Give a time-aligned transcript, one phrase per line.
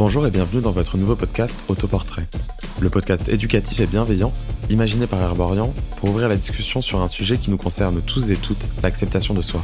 [0.00, 2.26] Bonjour et bienvenue dans votre nouveau podcast Autoportrait.
[2.80, 4.32] Le podcast éducatif et bienveillant,
[4.70, 8.36] imaginé par Herborian pour ouvrir la discussion sur un sujet qui nous concerne tous et
[8.36, 9.62] toutes, l'acceptation de soi.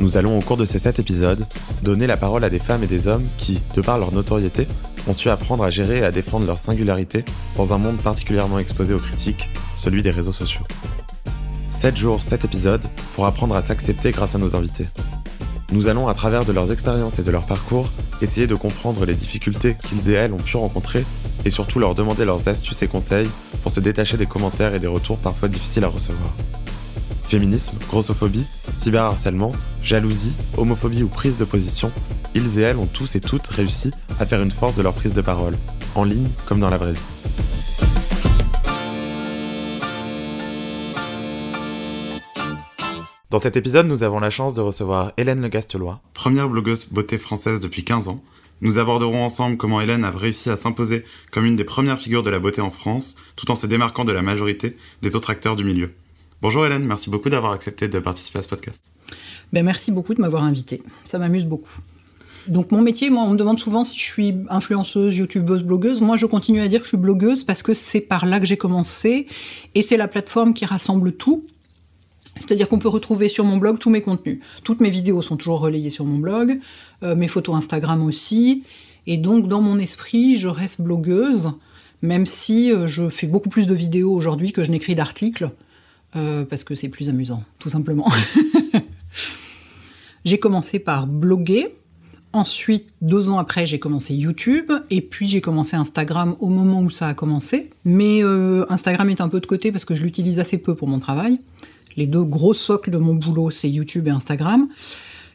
[0.00, 1.46] Nous allons au cours de ces 7 épisodes
[1.84, 4.66] donner la parole à des femmes et des hommes qui, de par leur notoriété,
[5.06, 7.24] ont su apprendre à gérer et à défendre leur singularité
[7.56, 10.66] dans un monde particulièrement exposé aux critiques, celui des réseaux sociaux.
[11.68, 12.84] 7 jours, 7 épisodes
[13.14, 14.88] pour apprendre à s'accepter grâce à nos invités.
[15.70, 17.90] Nous allons, à travers de leurs expériences et de leur parcours,
[18.22, 21.04] essayer de comprendre les difficultés qu'ils et elles ont pu rencontrer
[21.44, 23.28] et surtout leur demander leurs astuces et conseils
[23.62, 26.34] pour se détacher des commentaires et des retours parfois difficiles à recevoir.
[27.22, 31.90] Féminisme, grossophobie, cyberharcèlement, jalousie, homophobie ou prise de position,
[32.34, 35.12] ils et elles ont tous et toutes réussi à faire une force de leur prise
[35.12, 35.56] de parole,
[35.94, 37.17] en ligne comme dans la vraie vie.
[43.30, 47.18] Dans cet épisode, nous avons la chance de recevoir Hélène Le Gastelois, première blogueuse beauté
[47.18, 48.22] française depuis 15 ans.
[48.62, 52.30] Nous aborderons ensemble comment Hélène a réussi à s'imposer comme une des premières figures de
[52.30, 55.64] la beauté en France, tout en se démarquant de la majorité des autres acteurs du
[55.64, 55.92] milieu.
[56.40, 58.94] Bonjour Hélène, merci beaucoup d'avoir accepté de participer à ce podcast.
[59.52, 60.82] Ben merci beaucoup de m'avoir invité.
[61.04, 61.80] Ça m'amuse beaucoup.
[62.46, 66.00] Donc mon métier, moi, on me demande souvent si je suis influenceuse, youtubeuse, blogueuse.
[66.00, 68.46] Moi, je continue à dire que je suis blogueuse parce que c'est par là que
[68.46, 69.26] j'ai commencé
[69.74, 71.44] et c'est la plateforme qui rassemble tout.
[72.38, 74.38] C'est-à-dire qu'on peut retrouver sur mon blog tous mes contenus.
[74.64, 76.60] Toutes mes vidéos sont toujours relayées sur mon blog,
[77.02, 78.64] euh, mes photos Instagram aussi.
[79.06, 81.52] Et donc, dans mon esprit, je reste blogueuse,
[82.02, 85.50] même si euh, je fais beaucoup plus de vidéos aujourd'hui que je n'écris d'articles,
[86.16, 88.10] euh, parce que c'est plus amusant, tout simplement.
[90.24, 91.68] j'ai commencé par bloguer.
[92.34, 94.70] Ensuite, deux ans après, j'ai commencé YouTube.
[94.90, 97.70] Et puis, j'ai commencé Instagram au moment où ça a commencé.
[97.86, 98.20] Mais
[98.68, 101.40] Instagram est un peu de côté parce que je l'utilise assez peu pour mon travail.
[101.98, 104.68] Les deux gros socles de mon boulot, c'est YouTube et Instagram.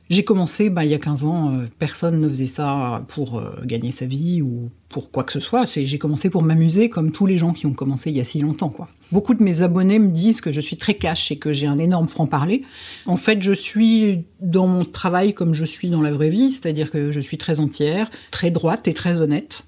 [0.10, 3.62] J'ai commencé bah, il y a 15 ans, euh, personne ne faisait ça pour euh,
[3.66, 5.66] gagner sa vie ou pour quoi que ce soit.
[5.66, 8.40] J'ai commencé pour m'amuser comme tous les gens qui ont commencé il y a si
[8.40, 8.74] longtemps.
[9.12, 11.80] Beaucoup de mes abonnés me disent que je suis très cash et que j'ai un
[11.80, 12.64] énorme franc-parler.
[13.08, 16.92] En fait, je suis dans mon travail comme je suis dans la vraie vie, c'est-à-dire
[16.92, 19.66] que je suis très entière, très droite et très honnête.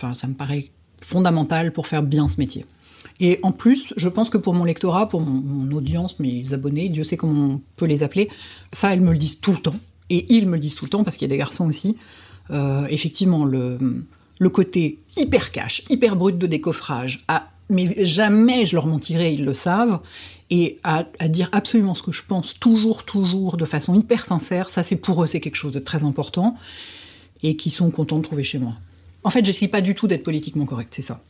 [0.00, 0.70] Enfin, ça me paraît
[1.02, 2.64] fondamental pour faire bien ce métier.
[3.20, 7.04] Et en plus, je pense que pour mon lectorat, pour mon, audience, mes abonnés, Dieu
[7.04, 8.28] sait comment on peut les appeler,
[8.72, 9.76] ça, elles me le disent tout le temps.
[10.10, 11.96] Et ils me le disent tout le temps, parce qu'il y a des garçons aussi.
[12.50, 13.78] Euh, effectivement, le,
[14.52, 17.24] côté hyper cash, hyper brut de décoffrage,
[17.70, 20.00] mais jamais je leur mentirai, ils le savent,
[20.50, 24.68] et à, à, dire absolument ce que je pense, toujours, toujours, de façon hyper sincère,
[24.68, 26.56] ça c'est pour eux, c'est quelque chose de très important,
[27.42, 28.74] et qui sont contents de trouver chez moi.
[29.22, 31.22] En fait, j'essaie pas du tout d'être politiquement correct, c'est ça.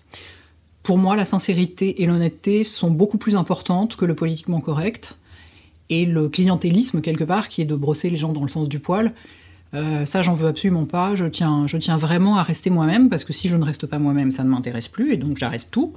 [0.84, 5.17] Pour moi, la sincérité et l'honnêteté sont beaucoup plus importantes que le politiquement correct
[5.89, 8.78] et le clientélisme quelque part, qui est de brosser les gens dans le sens du
[8.81, 9.15] poil.
[9.72, 11.17] Euh, ça, j'en veux absolument pas.
[11.17, 14.45] Je tiens, vraiment à rester moi-même parce que si je ne reste pas moi-même, ça
[14.45, 15.95] ne m'intéresse plus et donc j'arrête tout.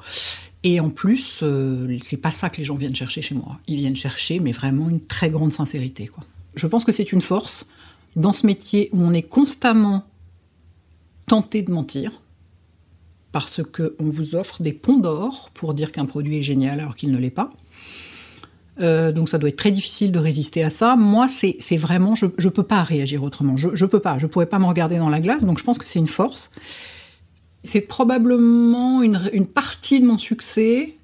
[0.63, 3.59] Et en plus, euh, c'est pas ça que les gens viennent chercher chez moi.
[3.67, 6.09] Ils viennent chercher, mais vraiment une très grande sincérité.
[6.55, 7.67] Je pense que c'est une force
[8.15, 10.05] dans ce métier où on est constamment
[11.27, 12.21] tenté de mentir
[13.31, 17.11] parce qu'on vous offre des ponts d'or pour dire qu'un produit est génial alors qu'il
[17.11, 17.51] ne l'est pas.
[18.79, 20.95] Euh, donc ça doit être très difficile de résister à ça.
[20.95, 23.57] Moi, c'est vraiment, je ne peux pas réagir autrement.
[23.57, 25.63] Je ne peux pas, je ne pourrais pas me regarder dans la glace, donc je
[25.63, 26.51] pense que c'est une force.
[27.63, 30.95] C'est probablement une, une, partie de mon succès,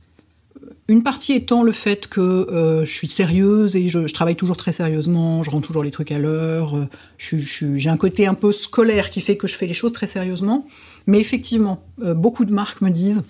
[0.88, 4.73] une partie étant le fait que euh, je suis sérieuse et je, travaille toujours très
[4.73, 9.09] sérieusement, je rends toujours les trucs à l'heure, euh, j'ai un côté un peu scolaire
[9.09, 10.67] qui fait que je fais les choses très sérieusement.
[11.07, 13.23] Mais effectivement, euh, beaucoup de marques me disent,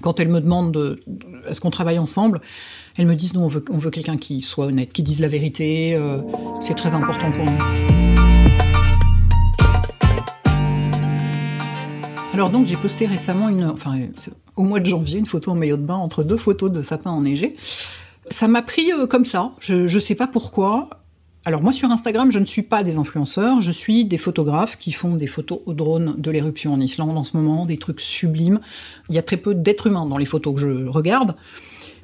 [0.00, 1.00] quand elles me demandent de,
[1.48, 2.40] est-ce qu'on travaille ensemble,
[2.96, 5.28] elles me disent non, on veut, on veut quelqu'un qui soit honnête, qui dise la
[5.28, 5.98] vérité,
[6.60, 8.01] c'est très important pour nous.
[12.32, 13.98] Alors donc j'ai posté récemment, enfin,
[14.56, 17.10] au mois de janvier, une photo en maillot de bain entre deux photos de sapins
[17.10, 17.56] enneigés.
[18.30, 20.88] Ça m'a pris euh, comme ça, je ne sais pas pourquoi.
[21.44, 24.92] Alors moi sur Instagram, je ne suis pas des influenceurs, je suis des photographes qui
[24.92, 28.60] font des photos au drone de l'éruption en Islande en ce moment, des trucs sublimes.
[29.10, 31.34] Il y a très peu d'êtres humains dans les photos que je regarde,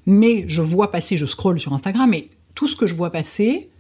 [0.05, 3.71] mais je vois passer, je scrolle sur Instagram et tout ce que je vois passer,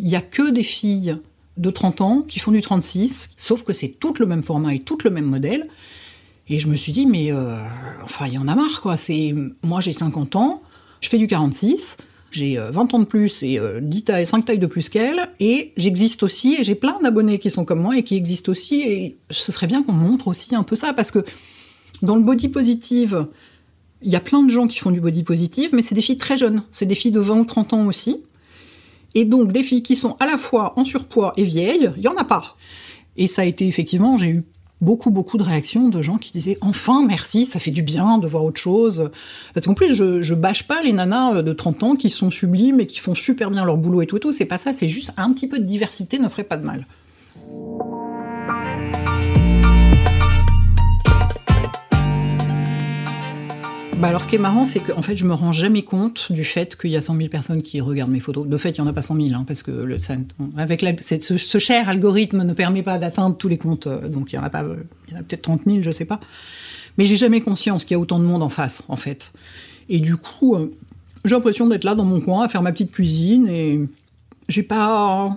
[0.00, 1.18] il y a que des filles
[1.56, 4.80] de 30 ans qui font du 36, sauf que c'est tout le même format et
[4.80, 5.68] tout le même modèle.
[6.48, 7.56] Et je me suis dit mais euh,
[8.02, 10.62] enfin il y en a marre quoi, c'est moi j'ai 50 ans,
[11.00, 11.96] je fais du 46
[12.34, 12.62] j'ai 20
[12.92, 16.22] euh, ans de plus et 10 euh, tailles, 5 tailles de plus qu'elle, et j'existe
[16.22, 19.52] aussi, et j'ai plein d'abonnés qui sont comme moi et qui existent aussi, et ce
[19.52, 21.24] serait bien qu'on montre aussi un peu ça, parce que
[22.02, 23.28] dans le body positive,
[24.02, 26.18] il y a plein de gens qui font du body positive, mais c'est des filles
[26.18, 28.22] très jeunes, c'est des filles de 20 ou 30 ans aussi,
[29.14, 32.08] et donc des filles qui sont à la fois en surpoids et vieilles, il y
[32.08, 32.56] en a pas.
[33.16, 34.44] Et ça a été effectivement, j'ai eu
[34.80, 38.26] beaucoup, beaucoup de réactions de gens qui disaient enfin, merci, ça fait du bien de
[38.26, 39.10] voir autre chose.
[39.54, 42.86] Parce qu'en plus, je, bâche pas les nanas de 30 ans qui sont sublimes et
[42.86, 44.32] qui font super bien leur boulot et tout et tout.
[44.32, 46.86] C'est pas ça, c'est juste un petit peu de diversité ne ferait pas de mal.
[54.04, 56.44] Bah alors, ce qui est marrant, c'est qu'en fait, je me rends jamais compte du
[56.44, 58.46] fait qu'il y a 100 000 personnes qui regardent mes photos.
[58.46, 59.96] De fait, il y en a pas 100 000, hein, parce que le,
[60.58, 64.36] avec la, ce, cher algorithme ne permet pas d'atteindre tous les comptes, euh, donc il
[64.36, 64.62] y en a pas,
[65.08, 66.20] il y en a peut-être 30 000, je sais pas.
[66.98, 69.32] Mais j'ai jamais conscience qu'il y a autant de monde en face, en fait.
[69.88, 70.70] Et du coup, euh,
[71.24, 73.80] j'ai l'impression d'être là dans mon coin à faire ma petite cuisine et
[74.50, 75.34] j'ai pas,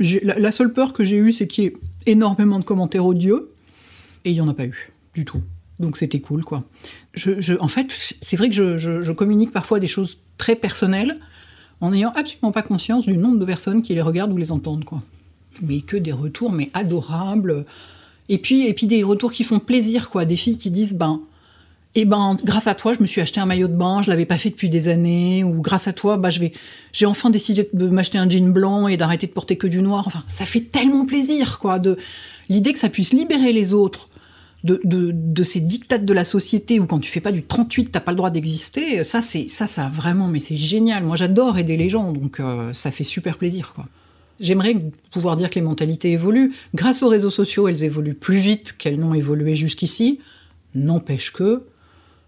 [0.00, 1.76] la, la seule peur que j'ai eue, c'est qu'il y ait
[2.06, 3.52] énormément de commentaires odieux
[4.24, 5.40] et il y en a pas eu du tout.
[5.80, 6.64] Donc c'était cool, quoi.
[7.60, 11.18] En fait, c'est vrai que je, communique parfois des choses très personnelles
[11.80, 14.84] en n'ayant absolument pas conscience du nombre de personnes qui les regardent ou les entendent,
[14.84, 15.02] quoi.
[15.62, 17.64] Mais que des retours, mais adorables.
[18.28, 20.24] Et puis, et puis des retours qui font plaisir, quoi.
[20.24, 21.20] Des filles qui disent, ben,
[21.94, 24.26] eh ben, grâce à toi, je me suis acheté un maillot de bain, je l'avais
[24.26, 26.52] pas fait depuis des années, ou grâce à toi, bah, je vais,
[26.92, 30.04] j'ai enfin décidé de m'acheter un jean blanc et d'arrêter de porter que du noir.
[30.06, 31.96] Enfin, ça fait tellement plaisir, quoi, de
[32.48, 34.08] l'idée que ça puisse libérer les autres
[34.64, 38.10] de, ces dictates de la société où quand tu fais pas du 38, t'as pas
[38.10, 41.04] le droit d'exister, ça, c'est ça, ça vraiment, mais c'est génial.
[41.04, 43.86] Moi, j'adore aider les gens, donc euh, ça fait super plaisir, quoi.
[44.40, 44.76] J'aimerais
[45.10, 46.54] pouvoir dire que les mentalités évoluent.
[46.72, 50.20] Grâce aux réseaux sociaux, elles évoluent plus vite qu'elles n'ont évolué jusqu'ici.
[50.76, 51.64] N'empêche que,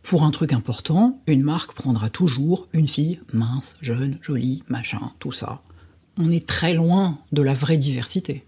[0.03, 5.31] pour un truc important, une marque prendra toujours une fille mince, jeune, jolie, machin, tout
[5.31, 5.63] ça.
[6.19, 8.45] On est très loin de la vraie diversité.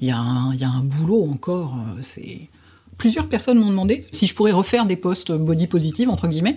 [0.00, 2.48] Il y, a un, il y a un boulot encore, euh, c'est
[2.98, 6.56] plusieurs personnes m'ont demandé si je pourrais refaire des posts body positive, entre guillemets,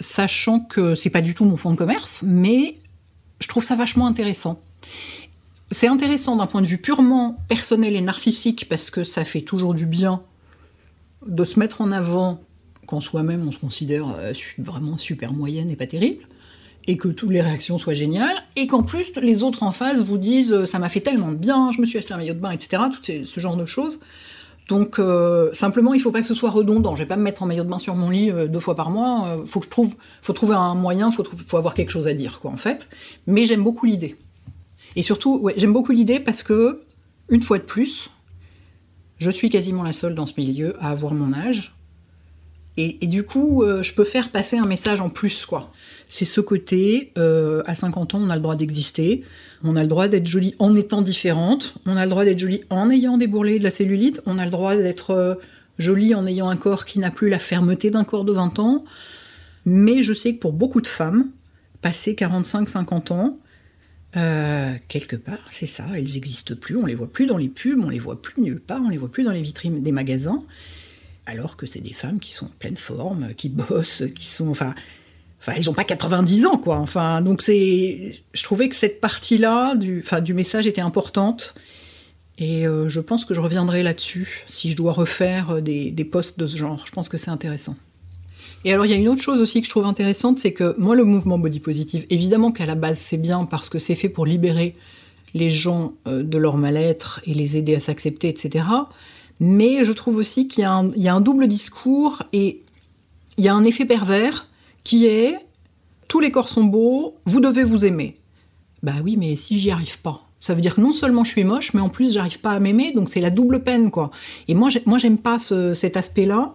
[0.00, 2.76] sachant que c'est pas du tout mon fond de commerce, mais
[3.40, 4.60] je trouve ça vachement intéressant.
[5.72, 9.74] C'est intéressant d'un point de vue purement personnel et narcissique parce que ça fait toujours
[9.74, 10.22] du bien
[11.26, 12.40] de se mettre en avant
[12.86, 16.22] quand soi-même on se considère euh, vraiment super moyenne et pas terrible,
[16.86, 20.18] et que toutes les réactions soient géniales, et qu'en plus les autres en face vous
[20.18, 22.38] disent euh, ça m'a fait tellement de bien, je me suis acheté un maillot de
[22.38, 22.82] bain, etc.
[22.92, 24.00] Tout ce genre de choses.
[24.68, 26.96] Donc euh, simplement, il faut pas que ce soit redondant.
[26.96, 28.74] Je vais pas me mettre en maillot de bain sur mon lit euh, deux fois
[28.74, 29.28] par mois.
[29.28, 32.14] Euh, faut que je trouve, faut trouver un moyen, faut, faut avoir quelque chose à
[32.14, 32.88] dire, quoi, en fait.
[33.26, 34.16] Mais j'aime beaucoup l'idée.
[34.96, 36.82] Et surtout, j'aime beaucoup l'idée parce que,
[37.28, 38.10] une fois de plus,
[39.18, 41.74] je suis quasiment la seule dans ce milieu à avoir mon âge.
[42.76, 45.70] Et, et du coup, euh, je peux faire passer un message en plus, quoi.
[46.08, 49.22] C'est ce côté, euh, à 50 ans, on a le droit d'exister,
[49.64, 52.62] on a le droit d'être jolie en étant différente, on a le droit d'être jolie
[52.70, 55.34] en ayant des bourrelets de la cellulite, on a le droit d'être euh,
[55.78, 58.84] jolie en ayant un corps qui n'a plus la fermeté d'un corps de 20 ans.
[59.64, 61.30] Mais je sais que pour beaucoup de femmes,
[61.82, 63.38] passé 45-50 ans,
[64.16, 67.80] euh, quelque part, c'est ça, elles n'existent plus, on les voit plus dans les pubs,
[67.84, 70.42] on les voit plus nulle part, on les voit plus dans les vitrines des magasins,
[71.26, 74.74] alors que c'est des femmes qui sont en pleine forme, qui bossent, qui sont, enfin,
[75.40, 76.76] Enfin, ils n'ont pas 90 ans, quoi.
[76.78, 81.54] Enfin, donc c'est, je trouvais que cette partie-là du, enfin, du message était importante.
[82.38, 86.04] Et euh, je pense que je reviendrai là-dessus si je dois refaire euh, des, des
[86.04, 86.82] posts de ce genre.
[86.84, 87.76] Je pense que c'est intéressant.
[88.64, 90.74] Et alors, il y a une autre chose aussi que je trouve intéressante, c'est que
[90.78, 94.08] moi, le mouvement body positive, évidemment qu'à la base, c'est bien parce que c'est fait
[94.08, 94.74] pour libérer
[95.34, 98.64] les gens euh, de leur mal-être et les aider à s'accepter, etc.
[99.38, 102.62] Mais je trouve aussi qu'il y, y, a un double discours et
[103.38, 104.48] il y a un effet pervers
[104.86, 105.34] qui est
[106.06, 108.18] tous les corps sont beaux, vous devez vous aimer.
[108.84, 111.42] Bah oui, mais si j'y arrive pas, ça veut dire que non seulement je suis
[111.42, 114.12] moche, mais en plus j'arrive pas à m'aimer, donc c'est la double peine quoi.
[114.46, 116.54] Et moi, moi j'aime pas ce, cet aspect-là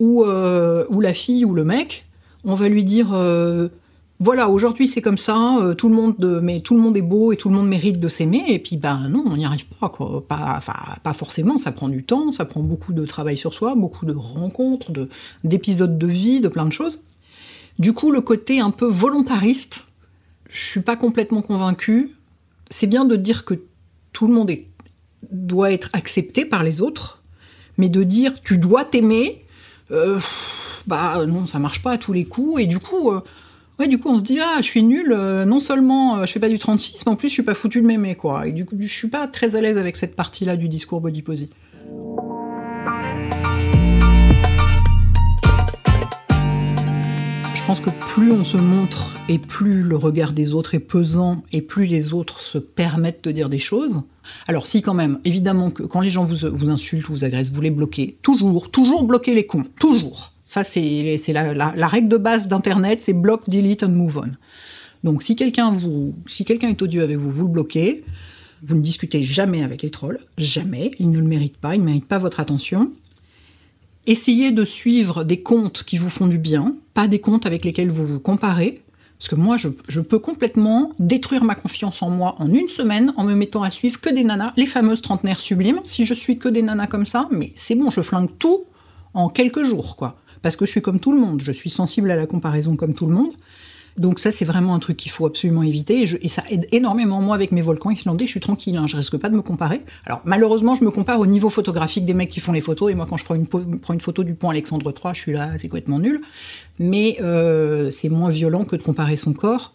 [0.00, 2.04] où, euh, où la fille ou le mec,
[2.42, 3.68] on va lui dire euh,
[4.18, 7.30] voilà aujourd'hui c'est comme ça, euh, tout le monde mais tout le monde est beau
[7.30, 9.88] et tout le monde mérite de s'aimer, et puis ben non, on n'y arrive pas
[9.88, 10.24] quoi.
[10.26, 10.58] Pas,
[11.00, 14.14] pas forcément, ça prend du temps, ça prend beaucoup de travail sur soi, beaucoup de
[14.14, 15.08] rencontres, de
[15.44, 17.04] d'épisodes de vie, de plein de choses.
[17.78, 19.86] Du coup, le côté un peu volontariste,
[20.48, 22.10] je suis pas complètement convaincue.
[22.70, 23.54] C'est bien de dire que
[24.12, 24.52] tout le monde
[25.30, 27.22] doit être accepté par les autres,
[27.78, 29.44] mais de dire tu dois t'aimer,
[29.90, 30.18] euh,
[30.86, 32.62] bah non, ça marche pas à tous les coups.
[32.62, 35.12] Et du coup, euh, du coup, on se dit ah, je suis nul.
[35.12, 37.80] Euh, non seulement je fais pas du 36, mais en plus je suis pas foutu
[37.80, 38.46] de m'aimer quoi.
[38.46, 41.24] Et du coup, je suis pas très à l'aise avec cette partie-là du discours body.
[47.62, 51.44] Je pense que plus on se montre et plus le regard des autres est pesant
[51.52, 54.02] et plus les autres se permettent de dire des choses.
[54.48, 57.70] Alors si quand même, évidemment que quand les gens vous, insultent, vous agressent, vous les
[57.70, 58.18] bloquez.
[58.20, 59.64] Toujours, toujours bloquer les cons.
[59.78, 60.32] Toujours.
[60.44, 64.32] Ça c'est la, règle de base d'Internet, c'est block, delete and move on.
[65.04, 65.72] Donc si quelqu'un
[66.26, 68.02] si quelqu'un est odieux avec vous, vous le bloquez.
[68.64, 70.90] Vous ne discutez jamais avec les trolls, jamais.
[70.98, 72.90] Ils ne le méritent pas, ils ne méritent pas votre attention.
[74.06, 77.90] Essayez de suivre des comptes qui vous font du bien, pas des comptes avec lesquels
[77.90, 78.82] vous vous comparez.
[79.16, 83.22] Parce que moi, je, peux complètement détruire ma confiance en moi en une semaine en
[83.22, 85.78] me mettant à suivre que des nanas, les fameuses trentenaires sublimes.
[85.84, 88.64] Si je suis que des nanas comme ça, mais c'est bon, je flingue tout
[89.14, 90.16] en quelques jours, quoi.
[90.42, 92.94] Parce que je suis comme tout le monde, je suis sensible à la comparaison comme
[92.94, 93.32] tout le monde.
[93.96, 96.02] Donc ça, c'est vraiment un truc qu'il faut absolument éviter.
[96.02, 97.20] Et, ça aide énormément.
[97.20, 98.76] Moi, avec mes volcans islandais, je suis tranquille.
[98.76, 99.82] Hein, je risque pas de me comparer.
[100.06, 102.90] Alors malheureusement, je me compare au niveau photographique des mecs qui font les photos.
[102.90, 105.32] Et moi, quand je prends une, prends une photo du pont Alexandre III, je suis
[105.32, 106.22] là, c'est complètement nul.
[106.78, 109.74] Mais euh, c'est moins violent que de comparer son corps.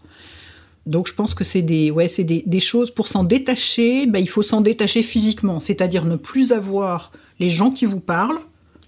[0.87, 4.07] Donc je pense que c'est des, ouais, c'est des, choses pour s'en détacher.
[4.07, 8.39] Bah, il faut s'en détacher physiquement, c'est-à-dire ne plus avoir les gens qui vous parlent,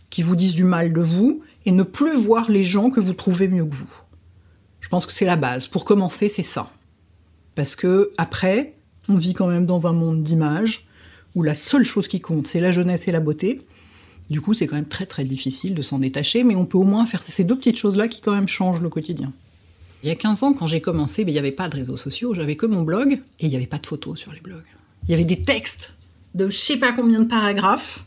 [0.10, 3.14] qui vous disent du mal de vous, et ne plus voir les gens que vous
[3.14, 3.99] trouvez mieux que vous.
[4.90, 5.68] Je pense que c'est la base.
[5.68, 6.72] Pour commencer, c'est ça.
[7.54, 8.74] Parce que après,
[9.08, 10.88] on vit quand même dans un monde d'images
[11.36, 13.62] où la seule chose qui compte, c'est la jeunesse et la beauté.
[14.32, 16.86] Du coup, c'est quand même très très difficile de s'en détacher, mais on peut au
[16.86, 19.32] moins faire ces deux petites choses-là qui quand même changent le quotidien.
[20.02, 21.98] Il y a 15 ans, quand j'ai commencé, ben, il n'y avait pas de réseaux
[21.98, 24.66] sociaux, j'avais que mon blog, et il n'y avait pas de photos sur les blogs.
[25.08, 25.94] Il y avait des textes
[26.34, 28.06] de je sais pas combien de paragraphes,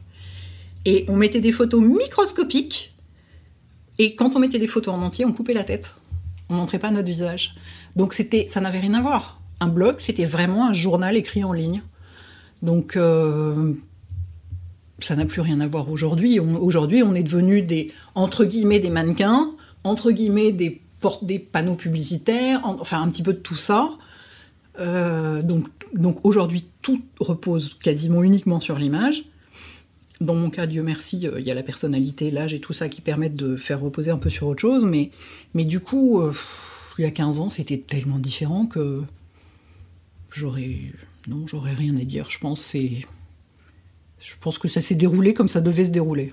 [0.84, 2.92] et on mettait des photos microscopiques,
[4.00, 5.94] et quand on mettait des photos en entier, on coupait la tête
[6.48, 7.54] on montrait pas notre visage.
[7.96, 9.40] Donc c'était, ça n'avait rien à voir.
[9.60, 11.82] Un blog, c'était vraiment un journal écrit en ligne.
[12.62, 13.72] Donc euh,
[14.98, 16.38] ça n'a plus rien à voir aujourd'hui.
[16.38, 19.50] Aujourd'hui, on est devenu des entre guillemets des mannequins,
[19.84, 23.90] entre guillemets des porte des panneaux publicitaires, enfin un petit peu de tout ça.
[24.78, 29.24] Euh, donc, donc aujourd'hui, tout repose quasiment uniquement sur l'image.
[30.22, 32.88] Dans mon cas, Dieu merci, euh, il y a la personnalité, l'âge et tout ça
[32.88, 34.84] qui permettent de faire reposer un peu sur autre chose.
[34.84, 35.10] Mais,
[35.52, 36.32] mais du coup, euh,
[36.96, 39.02] il y a 15 ans, c'était tellement différent que
[40.30, 40.78] j'aurais.
[41.26, 42.30] Non, j'aurais rien à dire.
[42.30, 43.04] Je pense, c'est,
[44.20, 46.32] je pense que ça s'est déroulé comme ça devait se dérouler.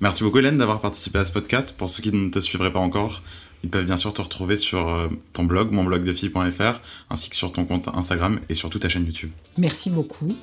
[0.00, 1.74] Merci beaucoup, Hélène, d'avoir participé à ce podcast.
[1.74, 3.22] Pour ceux qui ne te suivraient pas encore,
[3.64, 7.64] ils peuvent bien sûr te retrouver sur euh, ton blog, monblogdefille.fr, ainsi que sur ton
[7.64, 9.30] compte Instagram et sur toute ta chaîne YouTube.
[9.56, 10.36] Merci beaucoup.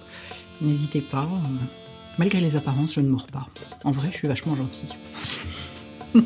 [0.60, 1.30] N'hésitez pas.
[2.18, 3.48] Malgré les apparences, je ne mords pas.
[3.84, 4.88] En vrai, je suis vachement gentil.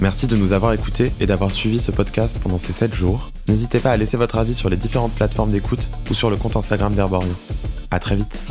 [0.00, 3.30] Merci de nous avoir écoutés et d'avoir suivi ce podcast pendant ces 7 jours.
[3.48, 6.56] N'hésitez pas à laisser votre avis sur les différentes plateformes d'écoute ou sur le compte
[6.56, 7.34] Instagram d'Herborian.
[7.90, 8.42] À très vite.